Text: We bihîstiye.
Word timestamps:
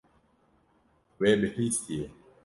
We 1.19 1.29
bihîstiye. 1.39 2.05